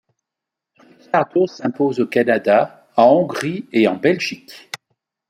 Ricciardo 0.81 1.45
s'impose 1.45 1.99
au 1.99 2.07
Canada, 2.07 2.87
en 2.97 3.03
Hongrie 3.05 3.67
et 3.71 3.87
en 3.87 3.97
Belgique. 3.97 4.71